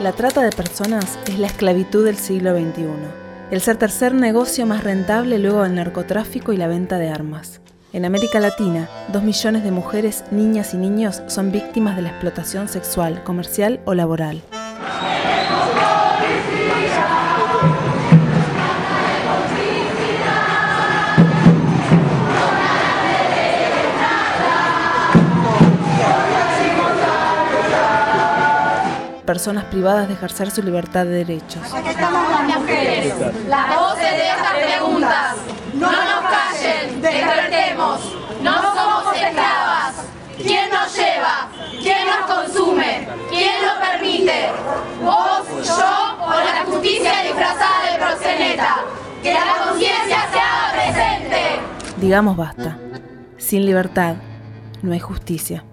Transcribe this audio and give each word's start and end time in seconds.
La 0.00 0.12
trata 0.12 0.42
de 0.42 0.50
personas 0.50 1.18
es 1.26 1.38
la 1.38 1.46
esclavitud 1.46 2.04
del 2.04 2.18
siglo 2.18 2.54
XXI, 2.54 2.86
el 3.50 3.60
ser 3.62 3.78
tercer 3.78 4.12
negocio 4.12 4.66
más 4.66 4.84
rentable 4.84 5.38
luego 5.38 5.62
del 5.62 5.74
narcotráfico 5.74 6.52
y 6.52 6.58
la 6.58 6.68
venta 6.68 6.98
de 6.98 7.08
armas. 7.08 7.62
En 7.94 8.04
América 8.04 8.38
Latina, 8.38 8.90
dos 9.08 9.22
millones 9.22 9.64
de 9.64 9.70
mujeres, 9.70 10.24
niñas 10.30 10.74
y 10.74 10.76
niños 10.76 11.22
son 11.28 11.50
víctimas 11.50 11.96
de 11.96 12.02
la 12.02 12.10
explotación 12.10 12.68
sexual, 12.68 13.24
comercial 13.24 13.80
o 13.86 13.94
laboral. 13.94 14.42
Personas 29.26 29.64
privadas 29.64 30.08
de 30.08 30.14
ejercer 30.14 30.50
su 30.50 30.62
libertad 30.62 31.04
de 31.04 31.24
derechos. 31.24 31.62
Aquí 31.74 31.90
estamos 31.90 32.30
las 32.30 32.60
mujeres, 32.60 33.14
las 33.48 33.76
voces 33.76 34.10
de 34.12 34.28
estas 34.28 34.54
preguntas. 34.54 35.34
No 35.74 35.90
nos 35.90 36.30
callen, 36.30 37.02
despertemos. 37.02 38.16
No 38.42 38.62
somos 38.74 39.16
esclavas. 39.16 39.94
¿Quién 40.36 40.70
nos 40.70 40.94
lleva? 40.96 41.48
¿Quién 41.82 42.06
nos 42.06 42.34
consume? 42.34 43.08
¿Quién 43.28 43.54
lo 43.62 43.80
permite? 43.80 44.50
¿Vos, 45.02 45.66
yo 45.66 46.24
o 46.24 46.30
la 46.30 46.64
justicia 46.64 47.22
disfrazada 47.22 47.90
de 47.90 47.98
proxeneta? 47.98 48.76
Que 49.22 49.34
la 49.34 49.64
conciencia 49.66 50.18
se 50.30 50.38
haga 50.38 50.72
presente. 50.72 51.42
Digamos 51.96 52.36
basta. 52.36 52.78
Sin 53.38 53.66
libertad 53.66 54.16
no 54.82 54.92
hay 54.92 55.00
justicia. 55.00 55.64